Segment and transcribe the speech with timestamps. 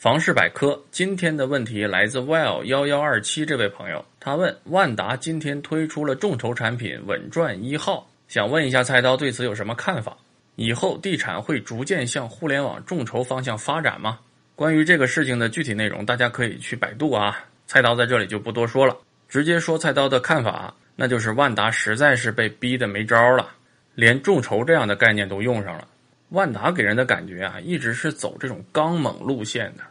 [0.00, 10.16] 房事百科今天的问题来自 well 幺幺二七这位朋友，他问万达今天推出了众筹产品稳赚一号，想问一下菜刀对此有什么看法？
[10.56, 14.18] 以后地产会逐渐向互联网众筹方向发展吗？
[14.56, 17.38] 关于这个事情的具体内容，大家可以去百度啊。
[17.66, 18.96] 菜刀在这里就不多说了，
[19.28, 23.50] 直接说菜刀的看法，那就是万达实在是被逼得没招了，
[23.94, 25.86] 连众筹这样的概念都用上了。
[26.30, 29.84] 万达给人的感觉啊，一直是走这种刚猛路线的。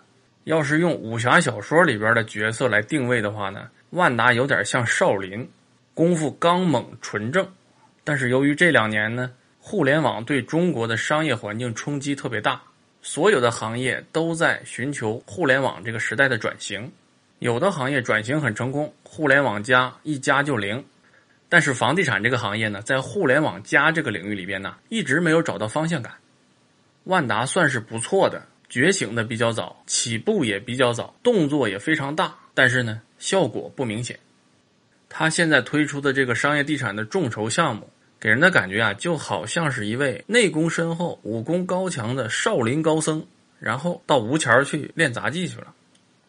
[0.45, 5.47] 要是用武侠小说里边的角色来定位的话呢，万达有点像少林，
[5.93, 7.47] 功夫刚猛纯正。
[8.03, 12.59] 但是由于这两年呢，互联网对中国的商业环境冲击特别大，
[13.01, 16.91] 所有的行业都在寻求互联网这个时代的转型。
[17.39, 20.83] 有的行业转型很成功，互联网加一加就灵。
[21.49, 26.13] 但是房地产这个行业呢，在互联网加这个领域里边呢，一直没有找到方向感。
[27.09, 28.41] 万达算是不错的。
[28.69, 34.19] 觉醒的比较早，起步也比较早，动作也非常大，但是呢，效果不明显。
[35.09, 37.89] 他现在推出的这个商业地产的众筹项目，
[38.19, 43.25] 给人的感觉啊，就好像是一位内功深厚、武功高强的少林高僧，
[43.59, 45.73] 然后到吴桥去练杂技去了。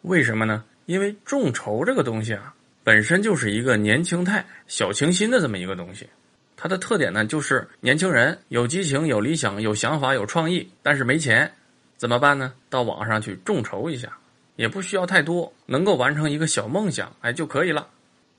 [0.01, 0.65] 为什么呢？
[0.87, 6.09] 因为众筹这个东西啊，本身就是一个年轻态、小清新的这么一个东西。
[6.63, 11.51] 它的特点呢，就是年轻人有激情、有理想、有想法、有创意，但是没钱。
[11.97, 12.53] 怎么办呢？
[12.69, 14.13] 到网上去众筹一下，
[14.57, 17.87] 也不需要太多，能够完成一个小梦想，哎就可以了。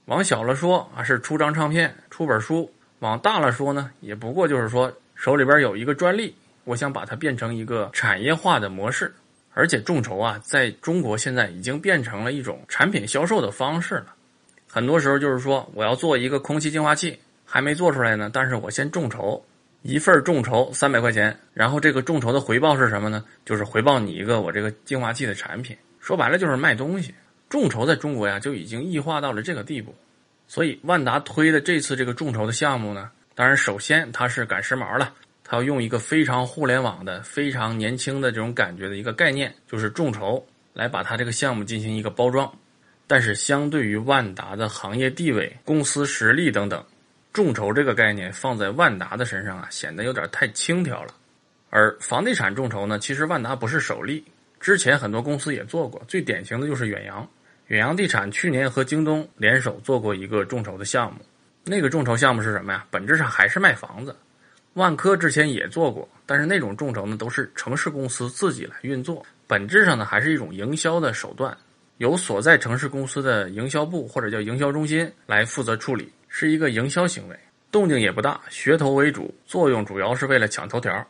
[0.06, 9.12] 往小了说啊，是出张唱片、出本书；往大了说呢，也不过就是说手里边有一个专利，我想把它变成一个产业化的模式。
[9.56, 14.14] 而且众筹啊，在中国现在已经变成了一种产品销售的方式了。
[14.70, 17.20] 很多时候就是说，我要做一个空气净化器，
[17.52, 19.44] 还没做出来呢，但是我先众筹。
[19.82, 23.26] 一份众筹三百块钱，然后这个众筹的回报是什么呢？
[23.44, 25.76] 就是回报你一个我这个净化器的产品。
[26.00, 27.14] 说白了就是卖东西。
[27.50, 29.94] 众筹在中国呀就已经异化到了这个地步，
[30.48, 42.50] 所以万达推的这次这个众筹的项目呢，当然首先它是赶时髦了，它要用一个非常互联网的、非常年轻的这种感觉的一个概念，就是众筹来把它这个项目进行一个包装。
[43.08, 46.81] 但是相对于万达的行业地位、公司实力等等。
[47.34, 51.14] 众筹这个概念放在万达的身上啊，显得有点太轻佻了。
[51.69, 54.24] 而房地产众筹呢，其实万达不是首例，
[54.59, 56.02] 之前很多公司也做过。
[56.08, 57.25] 最典型的就是远洋，
[57.68, 61.19] 远洋地产去年和京东联手做过一个众筹的项目。
[61.64, 62.86] 那个众筹项目是什么呀？
[62.92, 64.13] 本质上还是卖房子。
[64.74, 71.56] 万科之前也做过，但是那种众筹呢，都是城市公司自己来运作，本质上呢还是一种营销的手段，
[71.98, 76.12] 由所在城市公司的营销部或者叫营销中心来负责处理。
[76.34, 77.38] 是一个营销行为，
[77.72, 81.06] 动静也不大，噱头为主，作用主要是为了抢头条。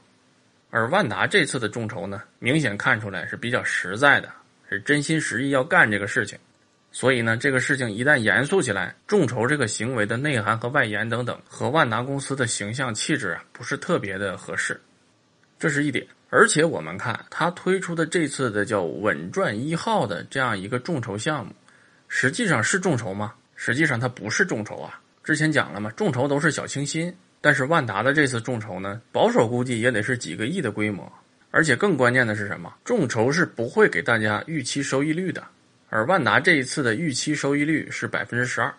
[0.72, 4.30] 而万达这次的众筹呢，明显看出来是比较实在的，
[4.68, 6.40] 是真心实意要干这个事情。
[6.92, 14.82] 所以呢，这个事情一旦严肃起来，众筹这个行为的内涵和外延等等，和万达公司的形象气质啊，不是特别的合适。
[15.60, 16.06] 这是一点。
[16.32, 21.54] 而且我们看他推出的这次的叫“稳赚一号”的这样一个众筹项目，
[22.08, 23.36] 实际上是众筹吗？
[23.56, 31.12] 实际上它不是众筹啊，之前讲了嘛，众筹都是小清新，但是万达的这次众筹呢，保守估计也得是几个亿的规模，
[31.52, 32.74] 而且更关键的是什么？
[32.84, 35.44] 众筹是不会给大家预期收益率的，
[35.90, 38.74] 而万达这一次的预期收益率是百分之十二。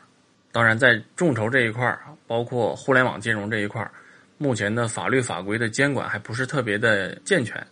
[0.51, 3.91] 当然，在众筹这一块儿，包括互联网金融这一块儿，
[4.37, 7.65] 目前的法律法规的监管还不是特别的健全，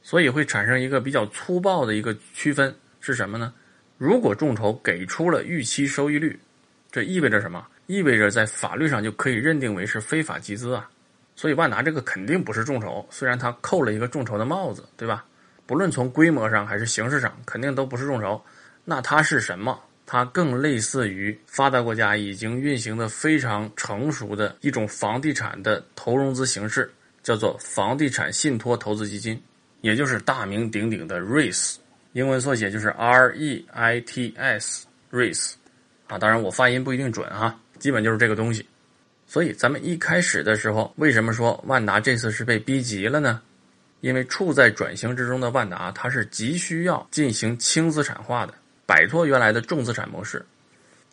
[0.00, 3.52] 所以会产生一个比较粗暴的一个区分是什么呢？
[3.98, 6.38] 如果众筹给出了预期收益率，
[6.90, 7.66] 这意味着什么？
[7.92, 10.88] 意味着在法律上就可以认定为是非法集资啊！
[11.36, 15.26] 所以万达这个肯定不是众筹，虽然他扣了一个众筹的帽子，对吧？
[15.66, 18.42] 不论从规模上还是形式上，肯定都不是众筹。
[18.82, 19.78] 那它是什么？
[20.06, 26.90] 它更类似于发达国家已经运行的非常成熟的一种房地产的投融资形式，
[27.22, 29.38] 叫做房地产信托投资基金，
[29.82, 31.76] 也就是大名鼎鼎的 REITs，
[32.14, 33.56] 英文缩写就是 R-E-I-T-S，REITs。
[36.08, 38.64] 啊，当然我发音不一定准哈，基本就是这个东西。
[39.26, 43.42] 所以咱们一开始的时候，为什么说万达这次是被逼急了呢？
[44.02, 48.54] 因为处在转型之中的万达，它是急需要进行轻资产化的，
[48.86, 50.44] 摆脱原来的重资产模式。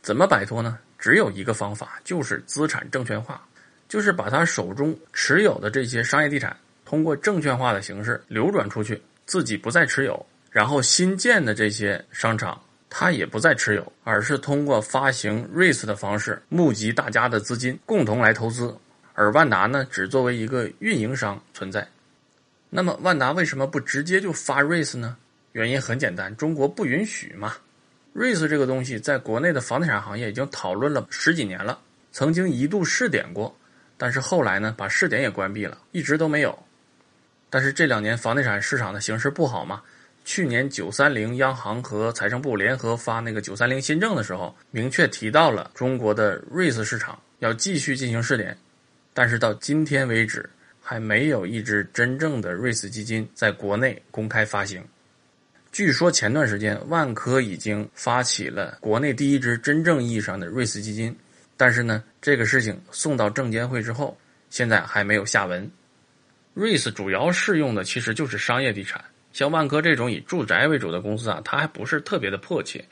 [0.01, 0.77] 怎么摆脱呢？
[0.99, 3.43] 只有一个方法，就是资产证券化，
[3.87, 6.55] 就是把他手中持有的这些商业地产，
[6.85, 12.61] 通过证券化的形式流转出去，自己不再持有，然后新建的这些商场。
[12.89, 18.75] 他也不再持有，而是通过发行 REITs 的方式募集大家的资金，共同来投资。
[19.13, 21.87] 而万达呢，只作为一个运营商存在。
[22.69, 25.17] 那么，万达为什么不直接就发 REITs 呢？
[25.51, 27.53] 原因很简单，中国不允许嘛。
[28.15, 31.79] REITs 这个东西在国内的房地产行业已经讨论了十几年了，
[32.11, 33.55] 曾经一度试点过，
[33.97, 36.57] 但是后来呢，把试点也关闭了，一直都没有。
[37.49, 39.81] 但是这两年房地产市场的形势不好嘛。
[40.25, 48.55] 去年九三零央行和财政部联合发那个九三零新政的时候，明确提到了中国的 REITs 市场要继续进行试点，
[49.13, 50.47] 但是到今天为止，
[50.81, 54.83] 还没有一支真正的 REITs 基金在国内公开发行。
[55.71, 61.15] 据说前段时间万科已经发起了国内第一支真正意义上的 REITs 基金，
[61.57, 64.15] 但是呢，这个事情送到证监会之后，
[64.49, 65.69] 现在还没有下文。
[66.55, 69.03] REITs 主要适用的其实就是商业地产。
[69.31, 72.83] 像万科这种以住宅为主的公司啊，它还不是特别的迫切，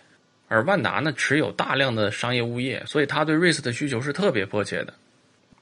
[0.48, 4.94] 而万达呢持有大量的商业物业，所以它对 REIT 的需求是特别迫切的。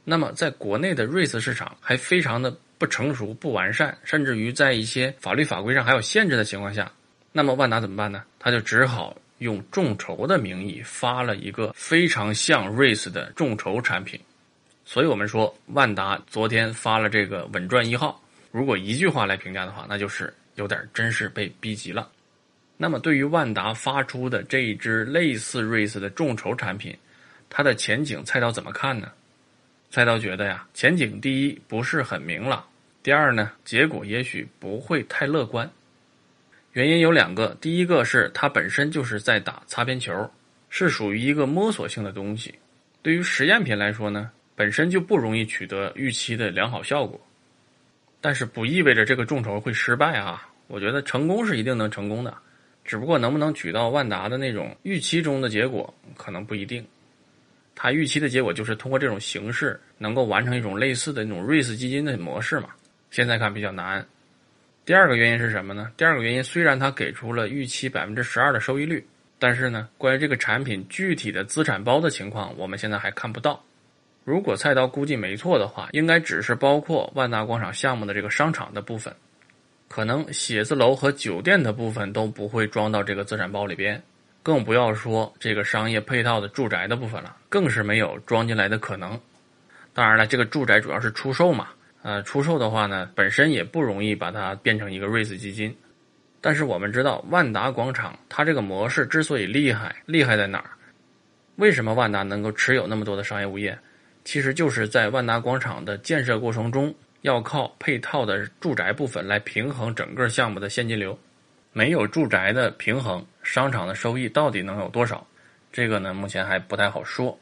[0.04, 6.92] 那么在国内的 REIT 市场还非常的不成熟、不完善，甚至于在一些法律法规上还有限制的情况下，
[7.32, 8.24] 那么万达怎么办呢？
[8.38, 14.20] 他就只好用众筹的名义发了一个非常像 REIT 的众筹产品。
[14.84, 18.22] 所以我们说，万达昨天发了这个稳赚一号，
[18.52, 20.32] 如果一句话来评价的话，那就是。
[20.56, 22.10] 有点真是被逼急了。
[22.78, 26.94] 那么，对于万达发出的这一支类似瑞斯的众筹产品，
[27.50, 29.12] 它的前景，菜刀怎么看呢？
[29.90, 32.62] 菜刀觉得呀，前景第一不是很明朗，
[33.02, 35.70] 第二呢，结果也许不会太乐观。
[36.74, 40.30] 原因有两个，第一个是它本身就是在打擦边球，
[40.70, 42.54] 是属于一个摸索性的东西。
[43.02, 47.18] 对于实验品来说呢，本身就不容易取得预期的良好效果。
[48.26, 50.50] 但是不意味着这个众筹会失败啊！
[50.66, 52.36] 我觉得成功是一定能成功的，
[52.84, 56.84] 只不过能不能取到万达的那种预期中的结果，可能不一定。
[57.76, 62.70] 他预期的结果就是通过这种形式能够完成一种类似的那种瑞士基金的模式嘛？
[63.12, 64.04] 现在看比较难。
[64.86, 65.92] 第二个原因是什么呢？
[65.96, 69.06] 第二个原因虽然他给出了预期百分之十二的收益率，
[69.38, 73.64] 但是呢，关于这个产品具体的资产包的情况，我们现在还看不到。
[74.26, 79.14] 如果菜刀估计没错的话，应该只是包括万达广场项目的这个商场的部分，
[79.88, 84.02] 可能写字楼和酒店的部分都不会装到这个资产包里边，
[84.42, 89.20] 更不要说这个商业配套的住宅的部分了，更是没有装进来的可能。
[89.94, 91.68] 当然了，这个住宅主要是出售嘛，
[92.02, 95.74] 呃，出售的话呢，本身也不容易把它变成一个瑞士基金。
[96.42, 100.72] 但是我们知道，万达广场它这个模式之所以厉害，厉害在哪儿？
[101.58, 103.78] 为什么万达能够持有那么多的商业物业？
[104.26, 111.18] 其实就是在万达广场的建设过程中，要靠配套的住宅部分来平衡整个项目的现金流。
[111.72, 115.26] 没有住宅的平衡，商场的收益到底能有多少？
[115.72, 117.38] 这个呢，目前还不太好说。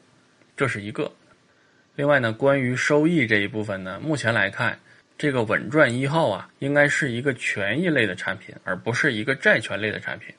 [0.56, 1.10] 这是一个。
[1.94, 4.78] 另外呢，关于收益这一部分呢，目前来看，
[5.16, 10.34] 这个稳赚一号啊，应该是一个权益类的产品，而不是一个债权类的产品。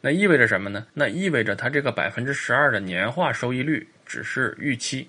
[0.00, 0.86] 那意味着什么呢？
[0.94, 5.06] 那意味着它这个百分之十二的年化收益率只是预期。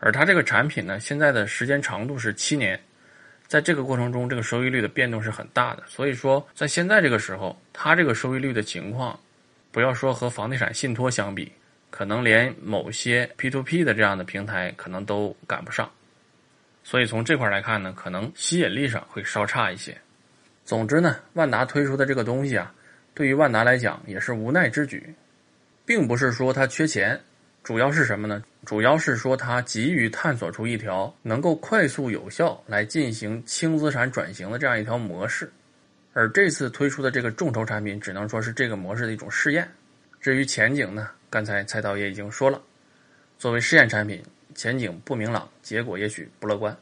[0.00, 2.78] 而它这个产品呢，现在的时间长度是七年，
[3.46, 5.82] 在这个过程中，这个收益率的变动是很大的。
[5.86, 9.18] 所以说，在现在这个时候，它这个收益率的情况，
[9.72, 11.50] 不要说和房地产信托相比，
[11.90, 15.90] 可能连某些 P to P 的这样的平台可能都赶不上。
[16.84, 19.96] 所以从这块来看呢，可能吸引力上会稍差一些。
[20.64, 22.72] 总之呢，万达推出的这个东西啊，
[23.14, 25.12] 对于万达来讲也是无奈之举，
[25.84, 27.20] 并不是说它缺钱。
[27.62, 28.42] 主要是什么呢？
[28.64, 35.50] 主要是说它急于探索出一条能够快速有效来进行轻资产转型的这样一条模式，
[36.14, 39.68] 而这次推出的这个众筹产品只能说是这个模式的一种试验。
[40.20, 42.60] 至于前景呢，刚才蔡导也已经说了，
[43.38, 44.22] 作为试验产品，
[44.54, 46.74] 前景不明朗，结果也许不乐观。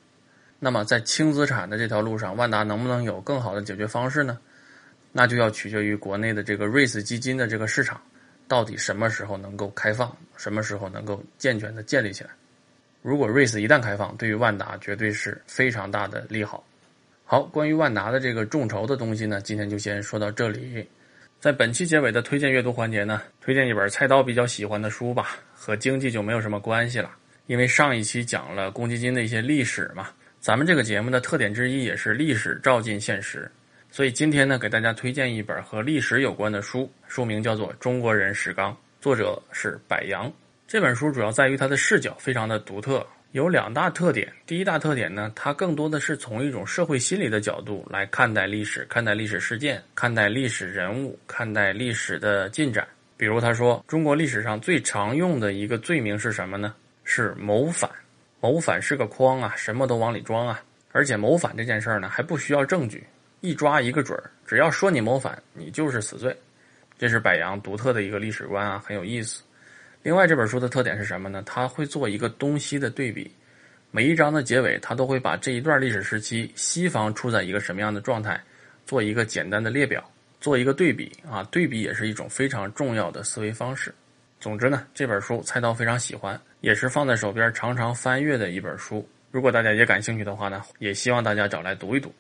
[0.59, 4.39] 那么在轻资产的这条路上，万达能不能有更好的解决方式呢？
[5.13, 8.01] 那就要取决于国内的这个瑞士基金的这个市场。
[8.49, 10.15] 到底什么时候能够开放？
[10.37, 12.31] 什么时候能够健全的建立起来？
[13.03, 16.65] 如果瑞斯一旦开放，对于万达绝对是非常大的利好。
[17.25, 20.87] 好，关于万达的这个众筹的东西呢，今天就先说到这里。
[21.39, 27.11] 在本期结尾的推荐阅读环节呢，推荐一本菜刀比较喜欢的书吧，和经济就没有什么关系了，
[27.47, 30.09] 因为上一期讲了公积金的一些历史嘛。
[30.41, 33.51] 咱们这个节目的特点之一也是历史照进现实。
[33.97, 40.31] 所以今天呢，给大家推荐一本和历史有关的书，书名叫做《中国人史纲》，作者是柏杨。
[40.69, 44.31] 这本书主要在于它的视角非常的独特，有两大特点。
[44.45, 52.87] 第一大特点呢，它更多的是从一种社会心理的角度来看待历史、看待历史事件、看待历史人物、看待历史的进展。
[53.17, 56.75] 比如他说，中国历史上最常用的一个罪名是什么呢？
[57.03, 57.91] 是谋反。
[58.41, 60.61] 谋反是个筐啊，什么都往里装啊。
[60.93, 63.03] 而且谋反这件事儿呢，还不需要证据。
[63.41, 66.37] 一抓一个准儿，只要说你谋反，你就是死罪。
[66.99, 69.43] 这是柏杨独特的一个历史观啊，很有意思。
[70.03, 71.43] 另外，这本书的特点是什么呢？
[71.45, 73.31] 它会做一个东西的对比，
[73.91, 78.41] 每一章的结尾，它都会把这一段历史时期西方处在一个什么样的状态，
[78.87, 80.03] 做一个简单的列表，
[80.41, 81.43] 做一个对比啊。
[81.51, 83.95] 对比也是一种非常重要的思维方式。
[84.41, 89.07] 总之呢，这本书菜刀非常喜欢，也是放在手边常常翻阅的一本书。
[89.31, 92.15] 如果大家也感兴趣的话呢，也希望大家找来读一读。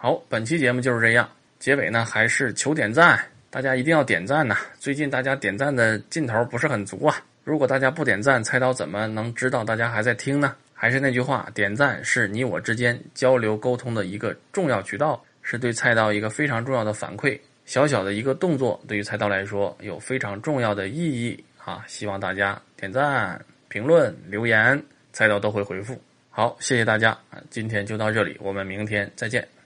[0.00, 1.28] 好，本期节目就是这样，
[1.58, 3.18] 结尾呢还是求点赞。
[3.50, 4.56] 大家一定要点赞呐！
[4.78, 7.16] 最近大家点赞的劲头不是很足啊。
[7.42, 10.54] 如果大家不点赞，菜刀怎么能知道大家还在听呢？
[10.72, 17.36] 还是那句话，点赞是你我之间交流沟通的一个重要渠道，是对菜刀一个非常重要的反馈。
[17.64, 21.82] 小小的一个动作，对于菜刀来说有非常重要的意义啊！
[21.88, 24.80] 希望大家点赞、评论、留言，
[25.12, 26.00] 菜刀都会回复。
[26.30, 27.42] 好，谢谢大家啊！
[27.50, 29.57] 今天就到这里，我们明天再见。